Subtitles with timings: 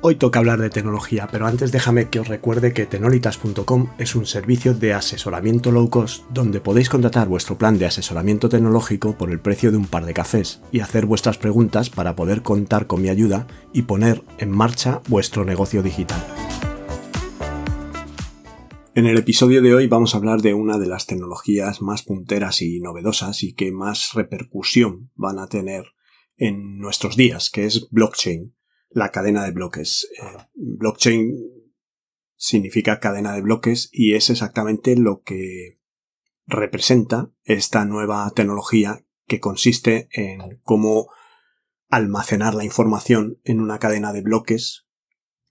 [0.00, 4.26] Hoy toca hablar de tecnología, pero antes déjame que os recuerde que tenolitas.com es un
[4.26, 9.40] servicio de asesoramiento low cost donde podéis contratar vuestro plan de asesoramiento tecnológico por el
[9.40, 13.08] precio de un par de cafés y hacer vuestras preguntas para poder contar con mi
[13.08, 16.24] ayuda y poner en marcha vuestro negocio digital.
[18.94, 22.62] En el episodio de hoy vamos a hablar de una de las tecnologías más punteras
[22.62, 25.86] y novedosas y que más repercusión van a tener
[26.36, 28.54] en nuestros días, que es blockchain
[28.90, 30.08] la cadena de bloques.
[30.20, 31.34] Eh, blockchain
[32.36, 35.80] significa cadena de bloques y es exactamente lo que
[36.46, 41.08] representa esta nueva tecnología que consiste en cómo
[41.88, 44.86] almacenar la información en una cadena de bloques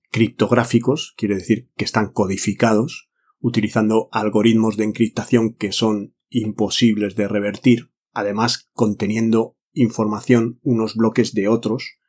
[0.09, 7.91] criptográficos, quiere decir que están codificados, utilizando algoritmos de encriptación que son imposibles de revertir,
[8.13, 11.99] además conteniendo información unos bloques de otros,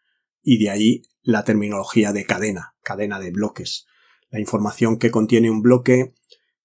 [0.51, 3.85] y de ahí la terminología de cadena, cadena de bloques.
[4.31, 6.15] La información que contiene un bloque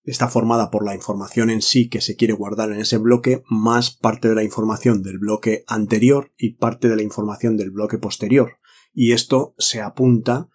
[0.05, 3.91] está formada por la información en sí que se quiere guardar en ese bloque, más
[3.91, 8.55] parte de la información del bloque anterior y parte de la información del bloque posterior.
[8.93, 10.47] Y esto se apunta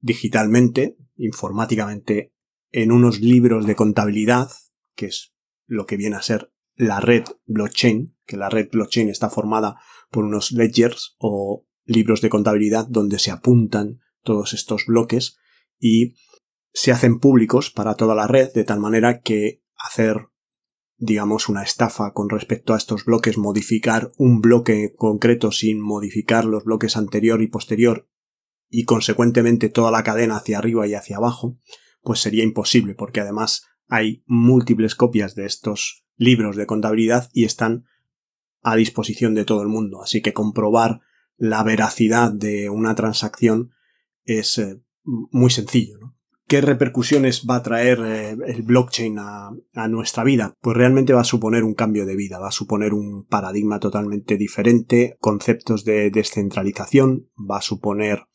[0.00, 2.34] digitalmente, informáticamente,
[2.72, 4.50] en unos libros de contabilidad,
[4.96, 9.30] que es lo que viene a ser la red blockchain, que la red blockchain está
[9.30, 9.76] formada
[10.10, 15.36] por unos ledgers o libros de contabilidad donde se apuntan todos estos bloques
[15.78, 16.14] y
[16.72, 20.28] se hacen públicos para toda la red de tal manera que hacer
[20.96, 26.64] digamos una estafa con respecto a estos bloques, modificar un bloque concreto sin modificar los
[26.64, 28.06] bloques anterior y posterior
[28.68, 31.58] y consecuentemente toda la cadena hacia arriba y hacia abajo,
[32.02, 37.86] pues sería imposible porque además hay múltiples copias de estos libros de contabilidad y están
[38.62, 40.02] a disposición de todo el mundo.
[40.02, 41.00] Así que comprobar
[41.40, 43.72] la veracidad de una transacción
[44.24, 45.98] es eh, muy sencillo.
[46.46, 49.50] ¿Qué repercusiones va a traer eh, el blockchain a,
[49.88, 50.52] nuestra vida?
[50.60, 54.36] Pues realmente va a suponer un cambio de vida, va a suponer un paradigma totalmente
[54.36, 58.26] diferente, conceptos de descentralización, va a suponer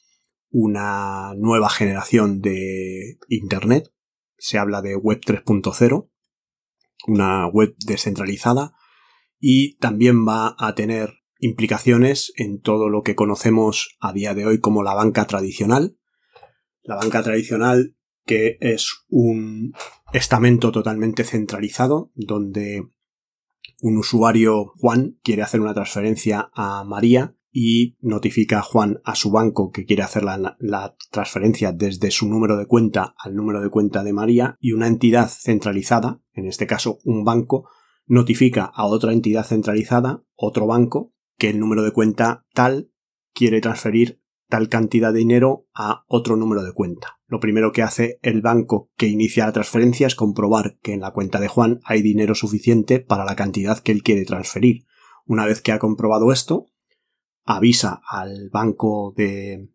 [0.49, 3.93] una nueva generación de Internet,
[4.37, 6.09] se habla de Web 3.0,
[7.07, 8.73] una web descentralizada,
[9.39, 14.59] y también va a tener implicaciones en todo lo que conocemos a día de hoy
[14.59, 15.97] como la banca tradicional.
[16.83, 19.73] La banca tradicional que es un
[20.11, 22.83] estamento totalmente centralizado donde
[23.81, 29.31] un usuario Juan quiere hacer una transferencia a María y notifica a Juan a su
[29.31, 33.69] banco que quiere hacer la, la, transferencia desde su número de cuenta al número de
[33.69, 37.69] cuenta de María y una entidad centralizada, en este caso un banco,
[38.07, 42.91] notifica a otra entidad centralizada, otro banco, que el número de cuenta tal
[43.33, 47.19] quiere transferir tal cantidad de dinero a otro número de cuenta.
[47.27, 51.11] Lo primero que hace el banco que inicia la transferencia es comprobar que en la
[51.11, 54.85] cuenta de Juan hay dinero suficiente para la cantidad que él quiere transferir.
[55.25, 56.67] Una vez que ha comprobado esto,
[57.43, 59.69] avisa al banco de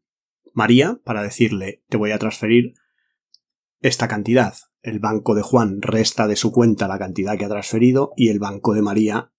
[0.55, 2.75] María para decirle te voy a transferir
[3.81, 4.55] esta cantidad.
[4.83, 8.39] El banco de Juan resta de su cuenta la cantidad que ha transferido y el
[8.39, 9.33] banco de María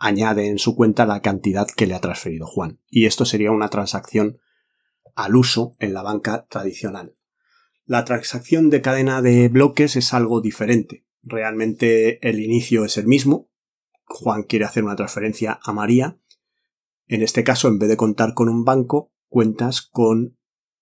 [0.00, 2.80] añade en su cuenta la cantidad que le ha transferido Juan.
[2.88, 4.40] Y esto sería una transacción
[5.14, 7.16] al uso en la banca tradicional.
[7.84, 11.04] La transacción de cadena de bloques es algo diferente.
[11.22, 13.50] Realmente el inicio es el mismo.
[14.04, 16.18] Juan quiere hacer una transferencia a María.
[17.06, 20.38] En este caso, en vez de contar con un banco, cuentas con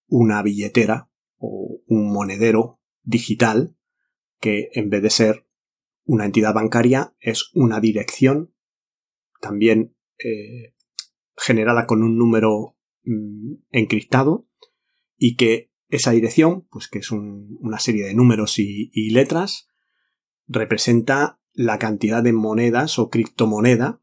[0.06, 3.76] una billetera o un monedero digital
[4.38, 5.46] que en vez de ser
[6.04, 8.54] una entidad bancaria es una dirección
[9.40, 10.74] también eh,
[11.36, 14.48] generada con un número mm, encriptado
[15.16, 19.68] y que esa dirección, pues que es una serie de números y, y letras,
[20.46, 24.02] representa la cantidad de monedas o criptomoneda,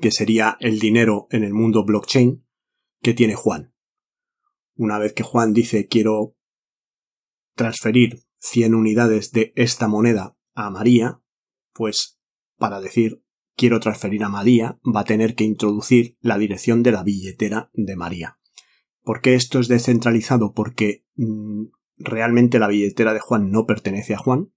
[0.00, 2.46] que sería el dinero en el mundo blockchain,
[3.02, 3.74] que tiene Juan.
[4.74, 6.36] Una vez que Juan dice quiero
[7.54, 11.20] transferir 100 unidades de esta moneda a María,
[11.72, 12.20] pues
[12.56, 13.22] para decir
[13.56, 17.96] quiero transferir a María, va a tener que introducir la dirección de la billetera de
[17.96, 18.38] María.
[19.02, 20.52] ¿Por qué esto es descentralizado?
[20.52, 21.66] Porque mm,
[21.98, 24.52] realmente la billetera de Juan no pertenece a Juan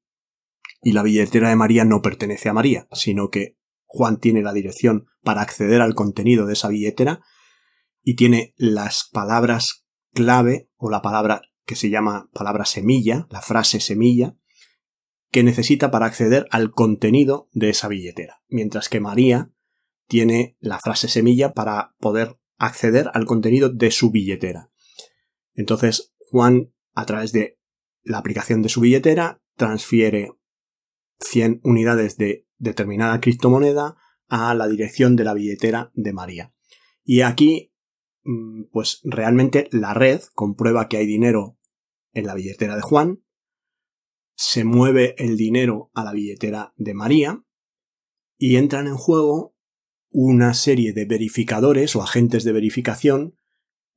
[0.81, 5.07] y la billetera de María no pertenece a María, sino que Juan tiene la dirección
[5.23, 7.21] para acceder al contenido de esa billetera
[8.03, 13.79] y tiene las palabras clave o la palabra que se llama palabra semilla, la frase
[13.79, 14.35] semilla,
[15.31, 19.51] que necesita para acceder al contenido de esa billetera, mientras que María
[20.07, 24.71] tiene la frase semilla para poder acceder al contenido de su billetera.
[25.53, 27.59] Entonces, Juan, a través de
[28.03, 30.31] la aplicación de su billetera, transfiere
[31.19, 33.97] 100 unidades de determinada criptomoneda
[34.27, 36.53] a la dirección de la billetera de María.
[37.03, 37.73] Y aquí,
[38.23, 41.57] mm, pues realmente la red comprueba que hay dinero
[42.13, 43.23] en la billetera de Juan,
[44.41, 47.43] se mueve el dinero a la billetera de María
[48.37, 49.53] y entran en juego
[50.11, 53.35] una serie de verificadores o agentes de verificación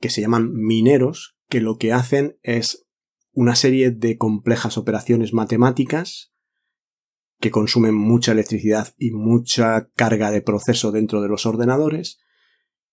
[0.01, 2.89] que se llaman mineros, que lo que hacen es
[3.31, 6.33] una serie de complejas operaciones matemáticas
[7.39, 12.19] que consumen mucha electricidad y mucha carga de proceso dentro de los ordenadores.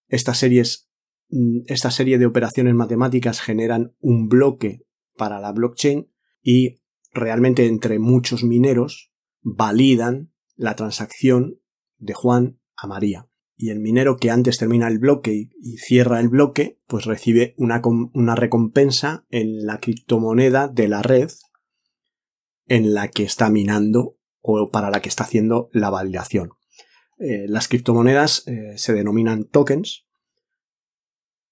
[0.08, 4.86] Mm, esta serie de operaciones matemáticas generan un bloque
[5.18, 6.14] para la blockchain
[6.44, 6.79] y
[7.12, 9.12] realmente entre muchos mineros
[9.42, 11.60] validan la transacción
[11.98, 13.28] de Juan a María.
[13.56, 17.82] Y el minero que antes termina el bloque y cierra el bloque, pues recibe una,
[18.14, 21.30] una recompensa en la criptomoneda de la red
[22.68, 26.52] en la que está minando o para la que está haciendo la validación.
[27.20, 30.06] Eh, las criptomonedas eh, se denominan tokens,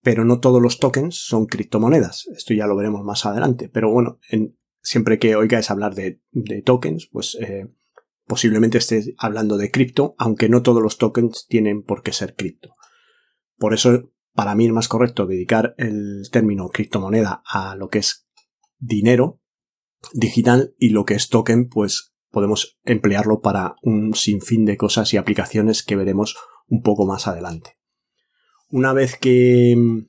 [0.02, 2.28] pero no todos los tokens son criptomonedas.
[2.28, 3.68] Esto ya lo veremos más adelante.
[3.68, 4.20] Pero bueno,
[4.88, 6.22] siempre que oigáis hablar de,
[6.64, 7.68] tokens, pues eh,
[8.26, 12.72] posiblemente esté hablando de cripto, aunque no todos los tokens tienen por qué ser cripto.
[13.58, 18.30] Por eso, para mí es más correcto dedicar el término criptomoneda a lo que es
[18.78, 19.42] dinero
[20.14, 25.18] digital y lo que es token, pues podemos emplearlo para un sinfín de cosas y
[25.18, 26.38] aplicaciones que veremos
[26.68, 27.78] un poco más adelante.
[28.70, 30.08] Una vez que mm,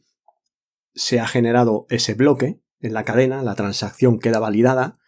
[0.94, 4.98] se ha generado ese bloque en la cadena, la transacción queda validada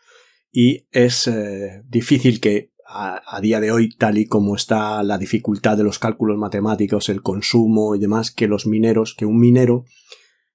[0.53, 5.77] y es eh, difícil que a, día de hoy, tal y como está la dificultad
[5.77, 9.85] de los cálculos matemáticos, el consumo y demás, que los mineros, que un minero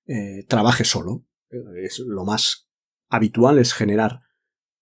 [0.06, 1.24] eh, trabaje solo.
[1.82, 2.68] Es lo más
[3.08, 4.20] habitual es generar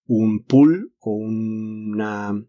[0.06, 2.44] un pool o una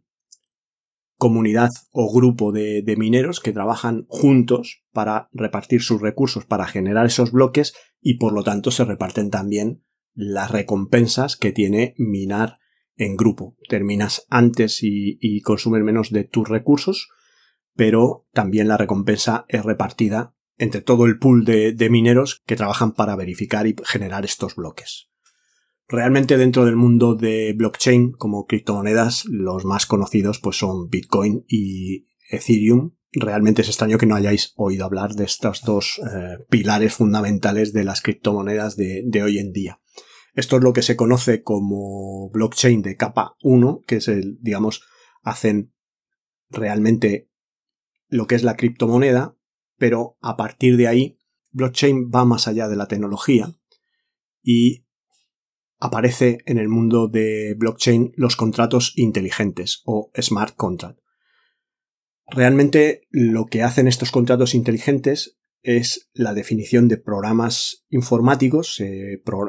[1.19, 7.07] comunidad o grupo de, de, mineros que trabajan juntos para repartir sus recursos, para generar
[7.07, 7.75] esos bloques
[8.05, 12.59] y por lo tanto se reparten también las recompensas que tiene minar
[12.97, 13.57] en grupo.
[13.69, 17.09] Terminas antes y, y consumes menos de tus recursos,
[17.75, 22.93] pero también la recompensa es repartida entre todo el pool de, de mineros que trabajan
[22.93, 25.09] para verificar y generar estos bloques.
[25.89, 32.07] Realmente dentro del mundo de blockchain como criptomonedas, los más conocidos pues son Bitcoin y
[32.31, 32.93] Ethereum.
[33.15, 37.85] Realmente es extraño que no hayáis oído hablar de estos dos eh, pilares fundamentales de
[37.85, 39.81] las criptomonedas de, hoy en día.
[40.35, 44.83] Esto es lo que se conoce como blockchain de capa 1, que es el, digamos,
[45.23, 45.73] hacen
[46.51, 47.31] realmente
[48.09, 49.37] lo que es la criptomoneda,
[49.79, 51.19] pero a partir de ahí,
[51.53, 53.55] blockchain va más allá de la tecnología
[54.43, 54.87] y
[55.79, 61.04] aparece en el mundo de blockchain los contratos inteligentes o smart contract.
[62.27, 68.81] Realmente lo que hacen estos contratos inteligentes es la definición de programas informáticos.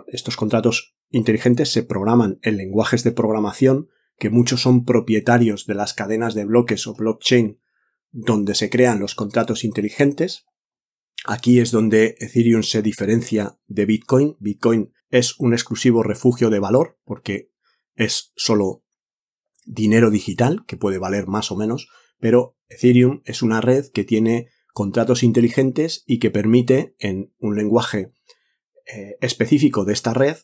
[0.07, 5.93] estos contratos inteligentes se programan en lenguajes de programación que muchos son propietarios de las
[5.93, 7.59] cadenas de bloques o blockchain
[8.11, 10.45] donde se crean los contratos inteligentes.
[11.25, 14.37] Aquí es donde Ethereum se diferencia de Bitcoin.
[14.39, 17.51] Bitcoin es un exclusivo refugio de valor porque
[17.95, 18.83] es solo
[19.65, 21.89] dinero digital que puede valer más o menos,
[22.25, 28.13] pero Ethereum es una red que tiene contratos inteligentes y que permite, en un lenguaje
[28.87, 30.35] eh, específico de esta red,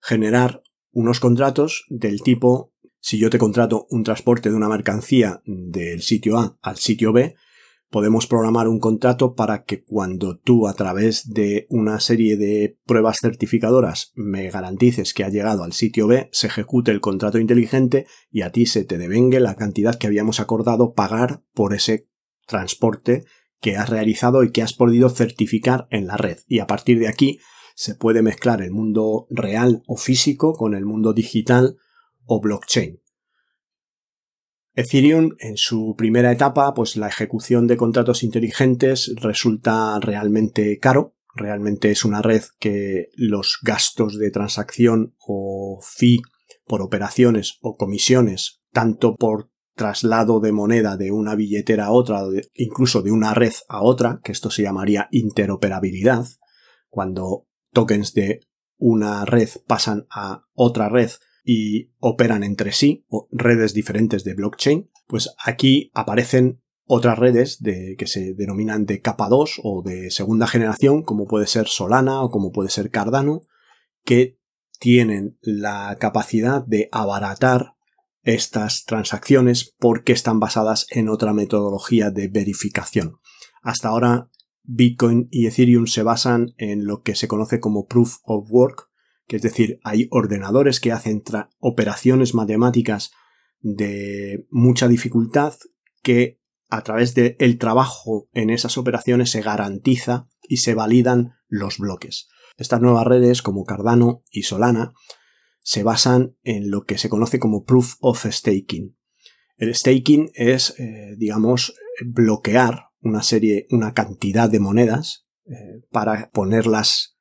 [0.00, 6.00] generar unos contratos del tipo, si yo te contrato un transporte de una mercancía del
[6.00, 7.34] sitio A al sitio B,
[7.90, 13.18] podemos programar un contrato para que cuando tú a través de una serie de pruebas
[13.20, 18.42] certificadoras me garantices que ha llegado al sitio B, se ejecute el contrato inteligente y
[18.42, 22.08] a ti se te devengue la cantidad que habíamos acordado pagar por ese
[22.46, 23.24] transporte
[23.60, 26.38] que has realizado y que has podido certificar en la red.
[26.46, 27.38] Y a partir de aquí
[27.74, 31.76] se puede mezclar el mundo real o físico con el mundo digital
[32.26, 33.03] o blockchain.
[34.74, 41.14] Ethereum en su primera etapa, pues la ejecución de contratos inteligentes resulta realmente caro.
[41.34, 46.22] Realmente es una red que los gastos de transacción o fee
[46.66, 52.22] por operaciones o comisiones, tanto por traslado de moneda de una billetera a otra,
[52.54, 56.26] incluso de una red a otra, que esto se llamaría interoperabilidad,
[56.88, 58.40] cuando tokens de
[58.76, 61.10] una red pasan a otra red
[61.44, 67.96] y operan entre sí, o redes diferentes de blockchain, pues aquí aparecen otras redes de,
[67.98, 72.30] que se denominan de capa 2 o de segunda generación, como puede ser Solana o
[72.30, 73.42] como puede ser Cardano,
[74.04, 74.38] que
[74.78, 77.74] tienen la capacidad de abaratar
[78.22, 83.18] estas transacciones porque están basadas en otra metodología de verificación.
[83.62, 84.30] Hasta ahora
[84.62, 88.88] Bitcoin y Ethereum se basan en lo que se conoce como proof of work,
[89.26, 91.22] que es decir, hay ordenadores que hacen
[91.58, 93.12] operaciones matemáticas
[93.60, 95.54] de mucha dificultad
[96.02, 102.28] que a través del trabajo en esas operaciones se garantiza y se validan los bloques.
[102.56, 104.92] Estas nuevas redes como Cardano y Solana
[105.60, 108.96] se basan en lo que se conoce como proof of staking.
[109.56, 117.13] El staking es, eh, digamos, bloquear una serie, una cantidad de monedas eh, para ponerlas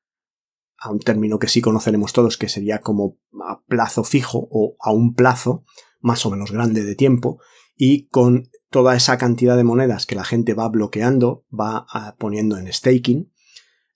[0.83, 4.91] a un término que sí conoceremos todos, que sería como a plazo fijo o a
[4.91, 5.63] un plazo
[6.01, 7.39] más o menos grande de tiempo,
[7.75, 12.57] y con toda esa cantidad de monedas que la gente va bloqueando, va ah, poniendo
[12.57, 13.31] en staking,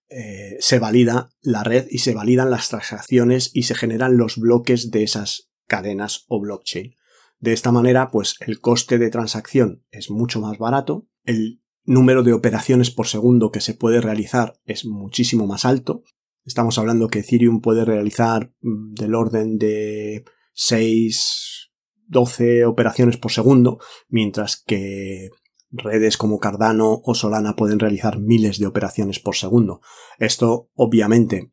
[0.09, 4.89] eh, se valida la red y se validan las transacciones y se generan los bloques
[4.89, 6.95] de esas cadenas o blockchain.
[7.39, 12.33] De esta manera, pues el coste de transacción es mucho más barato, el número de
[12.33, 16.03] operaciones por segundo que se puede realizar es muchísimo más alto.
[16.47, 20.23] Estamos hablando que Ethereum puede realizar mm, del orden de
[20.53, 21.71] 6,
[22.07, 25.29] 12 operaciones por segundo, mientras que
[25.69, 29.81] redes como Cardano o Solana pueden realizar miles de operaciones por segundo.
[30.19, 31.51] Esto, obviamente,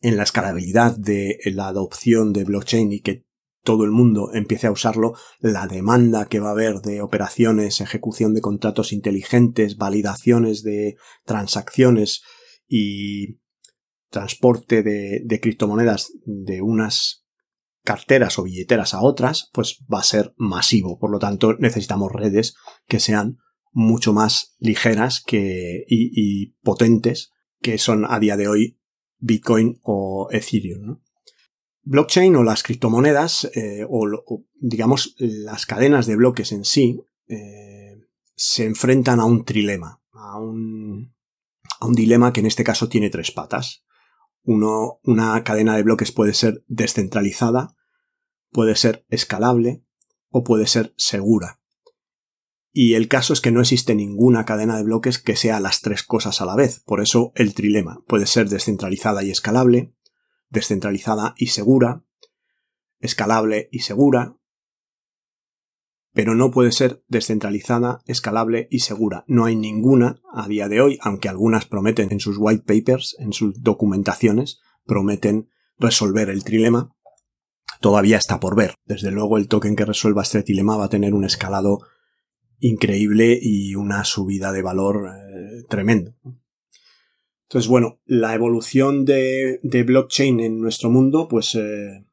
[0.00, 3.24] en la escalabilidad de la adopción de blockchain y que
[3.62, 8.34] todo el mundo empiece a usarlo, la demanda que va a haber de operaciones, ejecución
[8.34, 12.22] de contratos inteligentes, validaciones de transacciones
[12.66, 13.39] y
[14.10, 17.24] transporte de, criptomonedas de unas
[17.82, 20.98] carteras o billeteras a otras, pues va a ser masivo.
[20.98, 22.54] Por lo tanto, necesitamos redes
[22.86, 23.38] que sean
[23.72, 28.78] mucho más ligeras que, y, potentes que son a día de hoy
[29.18, 31.00] Bitcoin o Ethereum.
[31.82, 37.98] Blockchain o las criptomonedas eh, o, digamos las cadenas de bloques en sí eh,
[38.34, 41.12] se enfrentan a un trilema, a un
[41.90, 43.84] dilema que en este caso tiene tres patas.
[44.42, 47.76] Una cadena de bloques puede ser descentralizada,
[48.50, 49.82] puede ser escalable
[50.30, 51.60] o puede ser segura.
[52.72, 56.02] Y el caso es que no existe ninguna cadena de bloques que sea las tres
[56.04, 56.80] cosas a la vez.
[56.80, 59.94] Por eso el trilema puede ser descentralizada y escalable,
[60.50, 62.04] descentralizada y segura,
[63.00, 64.36] escalable y segura,
[66.12, 69.24] pero no puede ser descentralizada, escalable y segura.
[69.26, 73.32] No hay ninguna a día de hoy, aunque algunas prometen en sus white papers, en
[73.32, 75.48] sus documentaciones, prometen
[75.78, 76.94] resolver el trilema.
[77.80, 78.74] Todavía está por ver.
[78.84, 81.80] Desde luego el token que resuelva este trilema va a tener un escalado
[82.58, 86.14] increíble y una subida de valor eh, tremendo.
[87.48, 92.04] Entonces, bueno, la evolución de, blockchain en nuestro mundo, pues eh,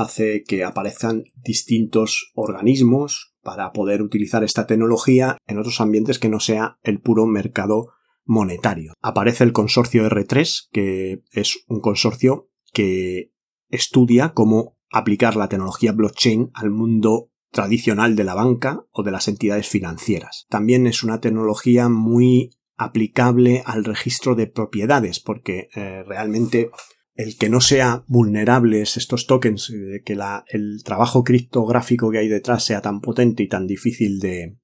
[0.00, 6.40] hace que aparezcan distintos organismos para poder utilizar esta tecnología en otros ambientes que no
[6.40, 7.88] sea el puro mercado
[8.24, 8.94] monetario.
[9.00, 13.32] Aparece el consorcio R3, que es un consorcio que
[13.68, 19.28] estudia cómo aplicar la tecnología blockchain al mundo tradicional de la banca o de las
[19.28, 20.46] entidades financieras.
[20.48, 26.70] También es una tecnología muy aplicable al registro de propiedades, porque eh, realmente
[27.14, 29.72] el que no sea vulnerables estos tokens,
[30.04, 34.58] que el trabajo criptográfico que hay detrás sea tan potente y tan difícil de,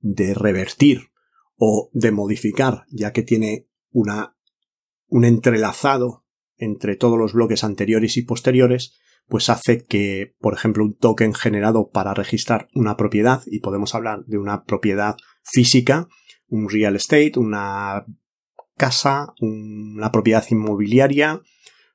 [0.00, 1.10] de revertir
[1.56, 4.36] o de modificar, ya que tiene una,
[5.06, 6.24] un entrelazado
[6.56, 8.98] entre todos los bloques anteriores y posteriores,
[9.28, 14.24] pues hace que, por ejemplo, un token generado para registrar una propiedad, y podemos hablar
[14.26, 16.08] de una propiedad física,
[16.48, 18.04] un real estate, una
[18.82, 21.40] casa, una propiedad inmobiliaria,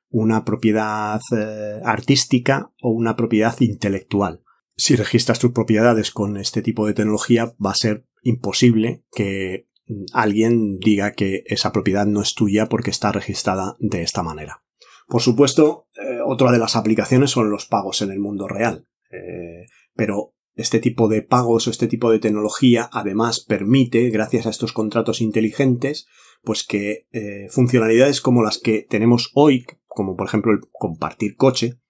[0.08, 4.40] una propiedad eh, artística o una propiedad intelectual.
[4.74, 9.68] Si registras tus propiedades con este tipo de tecnología, va a ser imposible que
[10.14, 14.62] alguien diga que esa propiedad no es tuya porque está registrada de esta manera.
[15.08, 18.88] Por supuesto, eh, otra de las aplicaciones son los pagos en el mundo real.
[19.10, 24.50] Eh, pero este tipo de pagos o este tipo de tecnología además permite, gracias a
[24.50, 26.06] estos contratos inteligentes,
[26.42, 27.06] pues que
[27.50, 31.80] funcionalidades como las que tenemos hoy, como por ejemplo el compartir coche,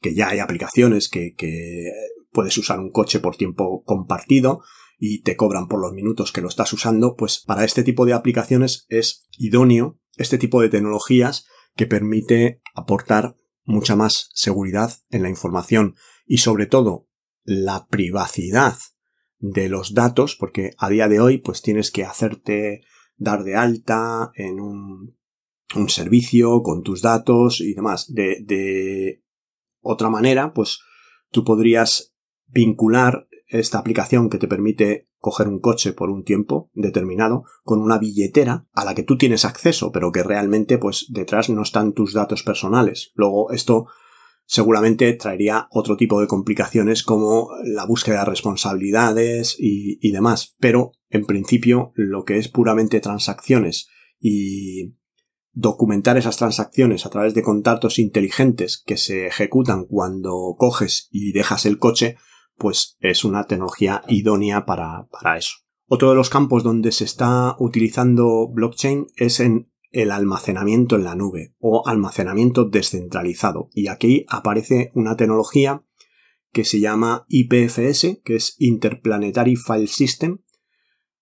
[0.00, 1.34] que ya hay aplicaciones que,
[2.30, 4.60] puedes usar un coche por tiempo compartido
[4.98, 8.12] y te cobran por los minutos que lo estás usando, pues para este tipo de
[8.12, 15.30] aplicaciones es idóneo este tipo de tecnologías que permite aportar mucha más seguridad en la
[15.30, 15.94] información
[16.26, 17.08] y sobre todo
[17.44, 18.76] la privacidad
[19.38, 22.82] de los datos, porque a día de hoy pues tienes que hacerte
[23.18, 25.16] dar de alta en un,
[25.76, 28.12] un servicio con tus datos y demás.
[28.12, 29.22] De, de
[29.80, 30.80] otra manera, pues
[31.30, 32.14] tú podrías
[32.46, 37.98] vincular esta aplicación que te permite coger un coche por un tiempo determinado con una
[37.98, 42.14] billetera a la que tú tienes acceso, pero que realmente pues detrás no están tus
[42.14, 43.10] datos personales.
[43.14, 43.88] Luego esto
[44.46, 50.54] seguramente traería otro tipo de complicaciones como la búsqueda de responsabilidades y, y demás.
[50.58, 53.88] Pero en principio lo que es puramente transacciones
[54.20, 54.94] y
[55.52, 61.66] documentar esas transacciones a través de contactos inteligentes que se ejecutan cuando coges y dejas
[61.66, 62.16] el coche,
[62.56, 65.56] pues es una tecnología idónea para, para eso.
[65.86, 71.14] Otro de los campos donde se está utilizando blockchain es en el almacenamiento en la
[71.14, 73.70] nube o almacenamiento descentralizado.
[73.72, 75.82] Y aquí aparece una tecnología
[76.52, 80.38] que se llama IPFS, que es Interplanetary File System,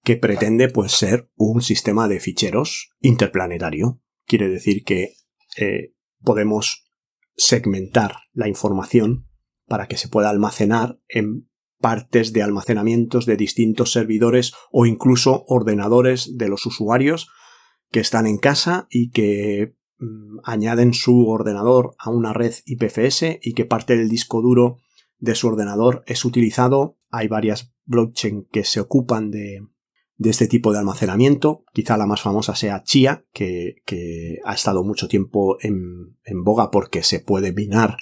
[0.07, 4.01] que pretende pues ser un sistema de ficheros interplanetario.
[4.25, 5.15] Quiere decir que
[5.57, 6.89] eh, podemos
[7.35, 9.27] segmentar la información
[9.67, 16.39] para que se pueda almacenar en partes de almacenamientos de distintos servidores o incluso ordenadores
[16.39, 17.29] de los usuarios
[17.91, 23.55] que están en casa y que mm, añaden su ordenador a una red IPFS y
[23.55, 24.79] que parte del disco duro
[25.19, 26.97] de su ordenador es utilizado.
[27.11, 29.63] Hay varias blockchain que se ocupan de,
[30.19, 31.65] de este tipo de almacenamiento.
[31.73, 36.71] Quizá la más famosa sea Chia, que, que ha estado mucho tiempo en, en, boga
[36.71, 37.97] porque se puede minar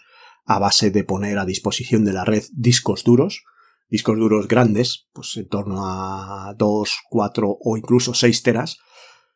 [0.44, 3.44] a base de poner a disposición de la red discos duros,
[3.88, 8.78] discos duros grandes, pues en torno a 2, 4 o incluso 6 teras.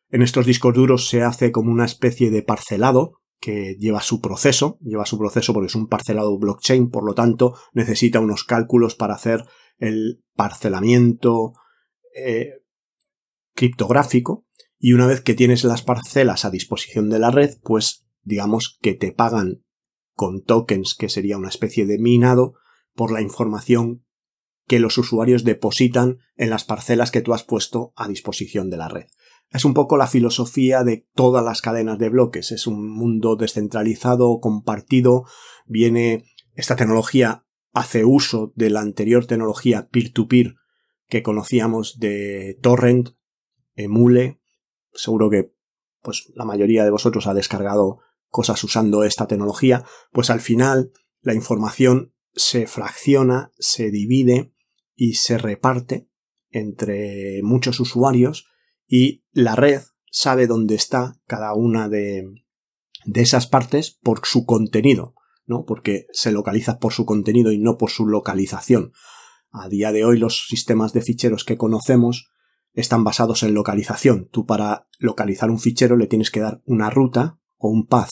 [0.09, 4.77] En estos discos duros se hace como una especie de parcelado que lleva su proceso,
[4.81, 9.15] lleva su proceso porque es un parcelado blockchain, por lo tanto necesita unos cálculos para
[9.15, 9.45] hacer
[9.77, 11.53] el parcelamiento
[12.15, 12.59] eh,
[13.59, 14.45] criptográfico
[14.77, 18.93] y una vez que tienes las parcelas a disposición de la red, pues digamos que
[18.93, 19.65] te pagan
[20.13, 22.53] con tokens, que sería una especie de minado,
[22.95, 24.05] por la información
[24.65, 28.87] que los usuarios depositan en las parcelas que tú has puesto a disposición de la
[28.87, 29.07] red.
[29.49, 32.53] Es un poco la filosofía de todas las cadenas de bloques.
[32.53, 35.25] Es un mundo descentralizado, compartido.
[35.65, 40.55] Viene esta tecnología, hace uso de la anterior tecnología peer-to-peer
[41.07, 43.18] que conocíamos de Torrent,
[43.83, 44.41] Emule.
[44.93, 45.53] Seguro que
[46.01, 51.33] pues la mayoría de vosotros ha descargado cosas usando esta tecnología, pues al final la
[51.33, 54.53] información se fracciona, se divide
[54.95, 56.09] y se reparte
[56.51, 58.47] entre muchos usuarios
[58.87, 62.25] y la red sabe dónde está cada una de,
[63.05, 65.15] de esas partes por su contenido,
[65.45, 65.65] ¿no?
[65.65, 68.93] Porque se localiza por su contenido y no por su localización.
[69.51, 72.31] A día de hoy los sistemas de ficheros que conocemos
[72.79, 74.29] están basados en localización.
[74.31, 78.09] Tú para localizar un fichero le tienes que dar una ruta o un path.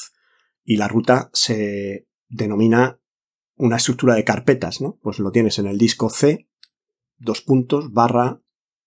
[0.64, 3.00] Y la ruta se denomina
[3.56, 5.00] una estructura de carpetas, ¿no?
[5.02, 6.50] Pues lo tienes en el disco C,
[7.18, 8.42] dos puntos, barra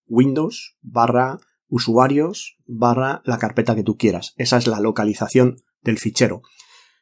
[0.07, 4.35] Windows, barra usuarios, barra la carpeta que tú quieras.
[4.37, 6.43] Esa es la localización del fichero.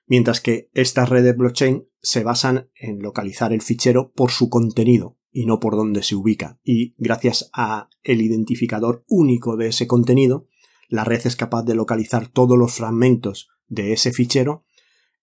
[0.06, 5.46] Mientras que estas redes blockchain se basan en localizar el fichero por su contenido y
[5.46, 6.58] no por dónde se ubica.
[6.64, 10.46] Y gracias a el identificador único de ese contenido,
[10.88, 14.64] la red es capaz de localizar todos los fragmentos de ese fichero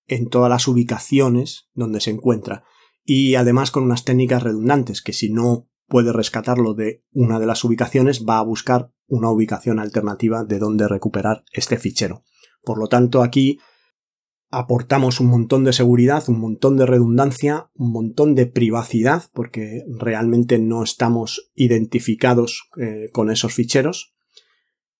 [0.07, 2.63] en todas las ubicaciones donde se encuentra.
[3.03, 7.63] Y además con unas técnicas redundantes que si no puede rescatarlo de una de las
[7.63, 12.23] ubicaciones va a buscar una ubicación alternativa de donde recuperar este fichero.
[12.63, 13.59] Por lo tanto, aquí
[14.57, 20.59] aportamos un montón de seguridad, un montón de redundancia, un montón de privacidad, porque realmente
[20.59, 24.15] no estamos identificados eh, con esos ficheros.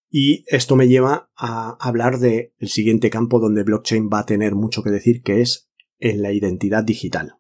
[0.09, 4.83] Y esto me lleva a hablar del siguiente campo donde blockchain va a tener mucho
[4.83, 7.35] que decir, que es en la identidad digital.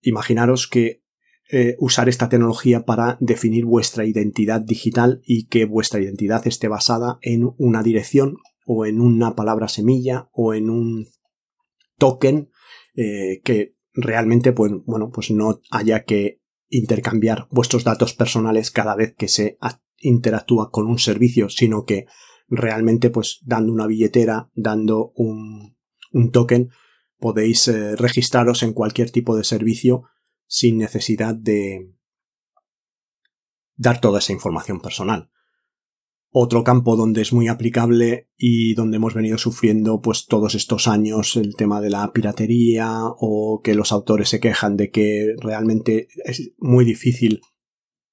[0.00, 1.02] Imaginaros que
[1.52, 7.18] eh, usar esta tecnología para definir vuestra identidad digital y que vuestra identidad esté basada
[7.20, 8.38] en una dirección
[8.72, 11.08] o en una palabra semilla o en un
[11.98, 12.50] token
[12.94, 19.12] eh, que realmente pues, bueno, pues no haya que intercambiar vuestros datos personales cada vez
[19.18, 19.58] que se
[19.98, 22.06] interactúa con un servicio, sino que
[22.46, 25.74] realmente pues dando una billetera, dando un,
[26.30, 26.70] token,
[27.18, 30.04] podéis eh, registraros en cualquier tipo de servicio
[30.46, 31.92] sin necesidad de
[33.74, 35.32] dar toda esa información personal.
[36.32, 41.34] Otro campo donde es muy aplicable y donde hemos venido sufriendo pues todos estos años
[41.34, 46.52] el tema de la piratería o que los autores se quejan de que realmente es
[46.58, 47.40] muy difícil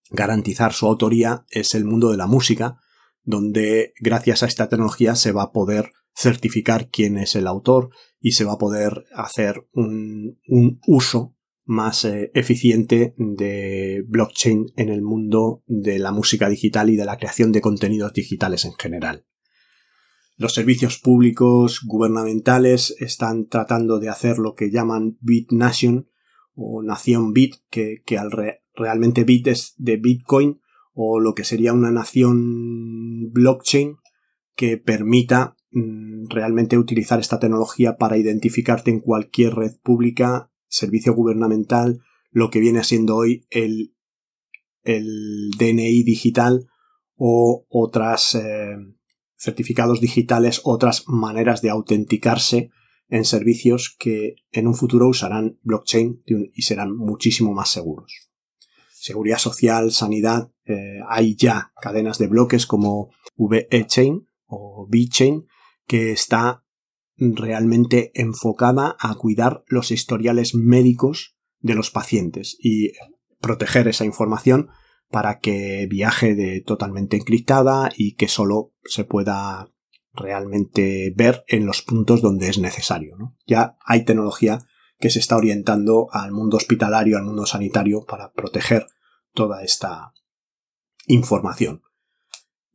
[0.09, 2.79] garantizar su autoría es el mundo de la música,
[3.23, 8.31] donde gracias a esta tecnología se va a poder certificar quién es el autor y
[8.31, 10.39] se va a poder hacer un,
[10.87, 11.36] uso
[11.67, 17.17] más eh, eficiente de blockchain en el mundo de la música digital y de la
[17.17, 19.25] creación de contenidos digitales en general.
[20.37, 26.09] Los servicios públicos gubernamentales están tratando de hacer lo que llaman BitNation
[26.53, 28.31] o Nación Bit, que, al
[28.73, 30.61] realmente Bit es de Bitcoin
[30.93, 33.97] o lo que sería una nación blockchain
[34.55, 42.01] que permita mm, realmente utilizar esta tecnología para identificarte en cualquier red pública servicio gubernamental,
[42.31, 43.95] lo que viene siendo hoy el,
[44.83, 46.67] el DNI digital
[47.15, 48.75] o otras eh,
[49.37, 52.71] certificados digitales, otras maneras de autenticarse
[53.09, 56.21] en servicios que en un futuro usarán blockchain
[56.53, 58.29] y serán muchísimo más seguros.
[58.91, 65.45] Seguridad social, sanidad, eh, hay ya cadenas de bloques como VeChain o VeChain
[65.85, 66.65] que está
[67.17, 72.91] realmente enfocada a cuidar los historiales médicos de los pacientes y
[73.39, 74.69] proteger esa información
[75.09, 79.69] para que viaje de totalmente encriptada y que solo se pueda
[80.13, 83.15] realmente ver en los puntos donde es necesario.
[83.45, 84.59] Ya hay tecnología
[84.99, 88.87] que se está orientando al mundo hospitalario, al mundo sanitario, para proteger
[89.33, 90.13] toda esta
[91.05, 91.83] información.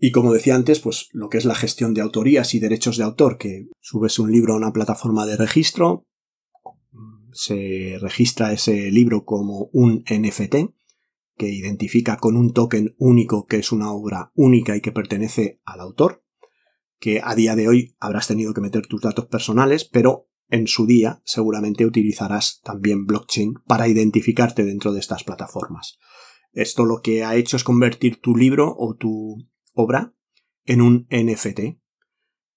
[0.05, 3.05] Y como decía antes, pues lo que es la gestión de autorías y derechos de
[3.05, 6.09] autor, que subes un libro a una plataforma de registro,
[7.31, 10.75] se registra ese libro como un NFT,
[11.39, 15.79] que identifica con un token único que es una obra única y que pertenece al
[15.79, 16.25] autor,
[16.99, 20.85] que a día de hoy habrás tenido que meter tus datos personales, pero en su
[20.85, 26.01] día seguramente utilizarás también blockchain para identificarte dentro de estas plataformas.
[26.51, 30.15] Esto lo que ha hecho es convertir tu libro o tu obra
[30.65, 31.79] en un NFT.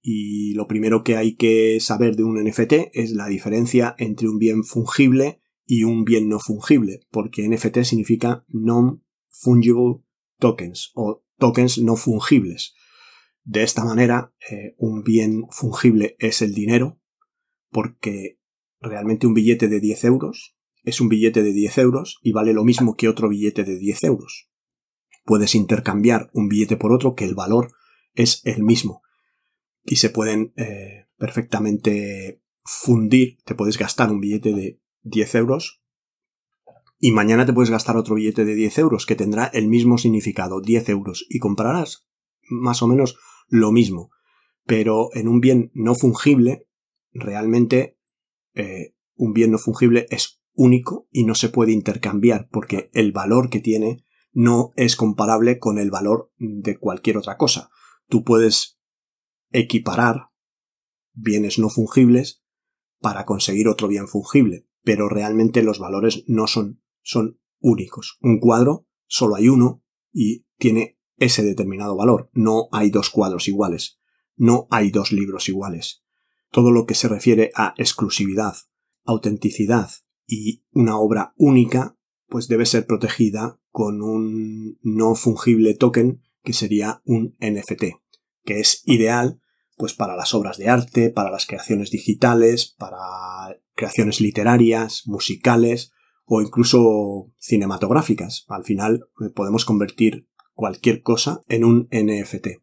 [0.01, 4.38] Y lo primero que hay que saber de un NFT es la diferencia entre un
[4.38, 10.04] bien fungible y un bien no fungible, porque NFT significa non-fungible
[10.38, 12.75] tokens o tokens no fungibles.
[13.43, 16.99] De esta manera, eh, un bien fungible es el dinero,
[17.71, 18.39] porque
[18.80, 22.63] realmente un billete de 10 euros es un billete de 10 euros y vale lo
[22.63, 24.51] mismo que otro billete de 10 euros
[25.25, 27.73] puedes intercambiar un billete por otro que el valor
[28.13, 29.01] es el mismo.
[29.83, 35.81] Y se pueden eh, perfectamente fundir, te puedes gastar un billete de 10 euros
[36.97, 40.61] y mañana te puedes gastar otro billete de 10 euros que tendrá el mismo significado,
[40.61, 42.07] 10 euros, y comprarás
[42.49, 44.11] más o menos lo mismo.
[44.65, 46.67] Pero en un bien no fungible,
[47.11, 47.99] realmente
[48.53, 53.49] eh, un bien no fungible es único y no se puede intercambiar porque el valor
[53.49, 54.04] que tiene
[54.36, 57.69] no es comparable con el valor de cualquier otra cosa.
[58.10, 58.78] Tú puedes
[59.52, 60.30] equiparar
[61.13, 62.43] bienes no fungibles
[63.00, 68.17] para conseguir otro bien fungible, pero realmente los valores no son, son únicos.
[68.19, 72.30] Un cuadro solo hay uno y tiene ese determinado valor.
[72.34, 74.02] No hay dos cuadros iguales.
[74.36, 76.04] No hay dos libros iguales.
[76.52, 78.56] Todo lo que se refiere a exclusividad,
[79.06, 79.91] autenticidad
[80.28, 87.01] y una obra única, pues debe ser protegida con un no fungible token que sería
[87.03, 87.83] un NFT,
[88.45, 89.41] que es ideal
[89.75, 95.91] pues para las obras de arte, para las creaciones digitales, para creaciones literarias, musicales
[96.23, 98.45] o incluso cinematográficas.
[98.47, 102.47] Al final eh, podemos convertir cualquier cosa en un NFT.
[102.47, 102.61] Eh,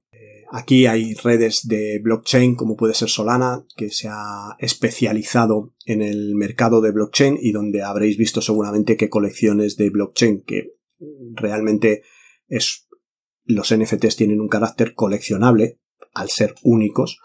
[0.51, 6.35] aquí hay redes de blockchain como puede ser Solana, que se ha especializado en el
[6.37, 10.81] mercado de blockchain y donde habréis visto seguramente que colecciones de blockchain que
[11.35, 12.03] realmente
[12.49, 12.89] es,
[13.45, 15.81] los NFTs tienen un carácter coleccionable,
[16.15, 17.19] al ser únicos,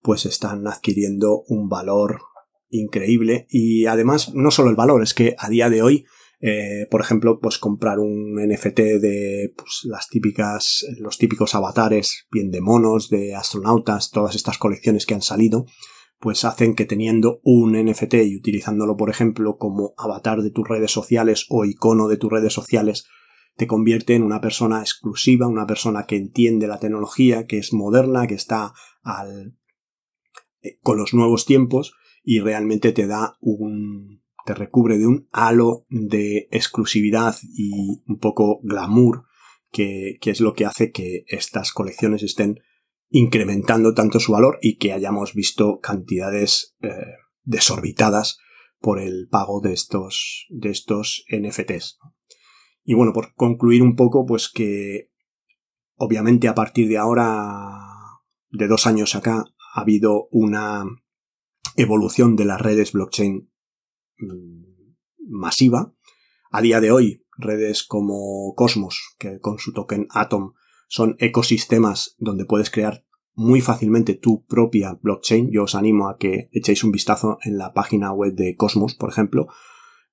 [0.00, 2.20] pues están adquiriendo un valor
[2.68, 3.46] increíble.
[3.48, 6.04] Y además no solo el valor, es que a día de hoy,
[6.40, 12.50] eh, por ejemplo, pues comprar un NFT de pues, las típicas, los típicos avatares, bien
[12.50, 15.64] de monos, de astronautas, todas estas colecciones que han salido,
[16.20, 20.90] pues hacen que teniendo un NFT y utilizándolo, por ejemplo, como avatar de tus redes
[20.90, 23.06] sociales o icono de tus redes sociales,
[23.56, 28.26] te convierte en una persona exclusiva, una persona que entiende la tecnología, que es moderna,
[28.26, 29.56] que está al,
[30.62, 35.86] eh, con los nuevos tiempos y realmente te da un te recubre de un halo
[35.88, 39.24] de exclusividad y un poco glamour,
[39.70, 42.60] que, es lo que hace que estas colecciones estén
[43.08, 46.90] incrementando tanto su valor y que hayamos visto cantidades eh,
[47.42, 48.38] desorbitadas
[48.80, 51.98] por el pago de estos, de estos NFTs.
[52.84, 55.08] Y bueno, por concluir un poco, pues que
[55.96, 57.78] obviamente a partir de ahora,
[58.50, 59.44] de dos años acá,
[59.74, 60.84] ha habido una
[61.76, 63.50] evolución de las redes blockchain
[64.18, 64.64] mm,
[65.28, 65.92] masiva.
[66.50, 70.52] A día de hoy, redes como Cosmos, que con su token Atom
[70.88, 75.50] son ecosistemas donde puedes crear muy fácilmente tu propia blockchain.
[75.50, 79.10] Yo os animo a que echéis un vistazo en la página web de Cosmos, por
[79.10, 79.48] ejemplo,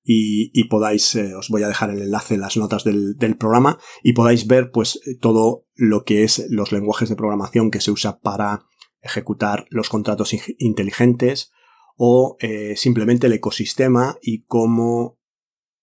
[0.04, 4.14] y, podáis, eh, os voy a dejar el enlace en las notas del, programa, y
[4.14, 8.66] podáis ver pues todo lo que es los lenguajes de programación que se usa para
[9.00, 11.50] ejecutar los contratos inteligentes
[11.96, 15.18] o eh, simplemente el ecosistema y cómo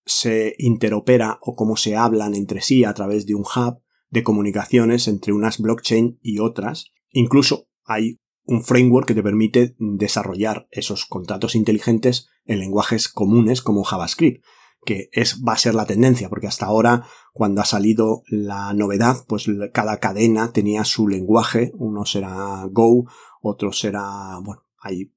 [0.04, 5.08] se interopera o cómo se hablan entre sí a través de un hub de comunicaciones
[5.08, 6.92] entre unas blockchain y otras.
[7.10, 13.84] Incluso hay un framework que te permite desarrollar esos contratos inteligentes en lenguajes comunes como
[13.84, 14.44] JavaScript,
[14.84, 19.24] que es, va a ser la tendencia, porque hasta ahora, cuando ha salido la novedad,
[19.28, 23.08] pues cada cadena tenía su lenguaje, uno será Go,
[23.40, 25.14] otro será, bueno, hay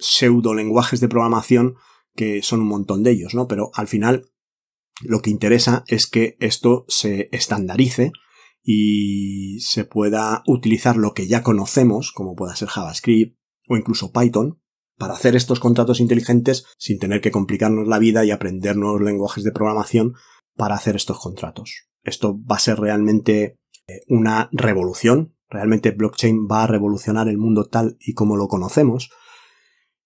[0.00, 1.76] pseudo lenguajes de programación
[2.14, 3.46] que son un montón de ellos, ¿no?
[3.46, 4.26] Pero al final,
[5.02, 8.12] lo que interesa es que esto se estandarice
[8.64, 14.61] y se pueda utilizar lo que ya conocemos, como pueda ser JavaScript o incluso Python,
[15.02, 19.42] para hacer estos contratos inteligentes sin tener que complicarnos la vida y aprender nuevos lenguajes
[19.42, 20.14] de programación
[20.54, 21.88] para hacer estos contratos.
[22.04, 25.34] Esto va a ser realmente eh, una revolución.
[25.50, 29.10] Realmente blockchain va a revolucionar el mundo tal y como lo conocemos.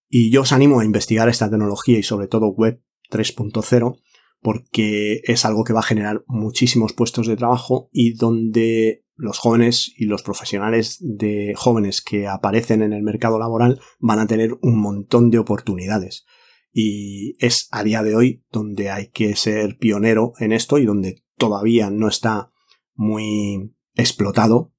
[0.09, 2.81] Y yo os animo a investigar esta tecnología y sobre todo Web
[3.11, 3.99] 3.0
[4.41, 9.91] porque es algo que va a generar muchísimos puestos de trabajo y donde los jóvenes
[9.97, 14.79] y los profesionales de jóvenes que aparecen en el mercado laboral van a tener un
[14.79, 16.25] montón de oportunidades.
[16.71, 21.23] Y es a día de hoy donde hay que ser pionero en esto y donde
[21.37, 22.51] todavía no está
[22.93, 24.73] muy explotado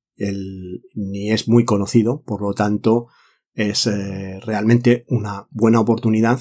[0.95, 3.09] ni es muy conocido, por lo tanto
[3.55, 6.41] es eh, realmente una buena oportunidad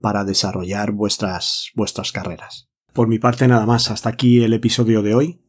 [0.00, 2.68] para desarrollar vuestras, vuestras carreras.
[2.92, 5.43] Por mi parte nada más, hasta aquí el episodio de hoy.